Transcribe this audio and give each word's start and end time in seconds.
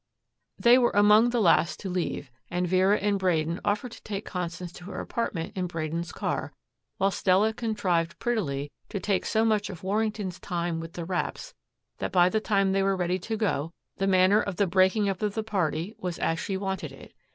They 0.57 0.79
were 0.79 0.89
among 0.95 1.29
the 1.29 1.39
last 1.39 1.79
to 1.81 1.89
leave 1.91 2.31
and 2.49 2.67
Vera 2.67 2.97
and 2.97 3.19
Braden 3.19 3.59
offered 3.63 3.91
to 3.91 4.01
take 4.01 4.25
Constance 4.25 4.71
to 4.71 4.85
her 4.85 4.99
apartment 4.99 5.55
in 5.55 5.67
Braden's 5.67 6.11
car, 6.11 6.53
while 6.97 7.11
Stella 7.11 7.53
contrived 7.53 8.17
prettily 8.17 8.71
to 8.89 8.99
take 8.99 9.27
so 9.27 9.45
much 9.45 9.69
of 9.69 9.83
Warrington's 9.83 10.39
time 10.39 10.79
with 10.79 10.93
the 10.93 11.05
wraps 11.05 11.53
that 11.99 12.11
by 12.11 12.29
the 12.29 12.41
time 12.41 12.71
they 12.71 12.81
were 12.81 12.95
ready 12.95 13.19
to 13.19 13.37
go 13.37 13.73
the 13.97 14.07
manner 14.07 14.41
of 14.41 14.55
the 14.55 14.65
breaking 14.65 15.07
up 15.07 15.21
of 15.21 15.35
the 15.35 15.43
party 15.43 15.93
was 15.99 16.17
as 16.17 16.39
she 16.39 16.57
wanted 16.57 16.91
it. 16.91 17.13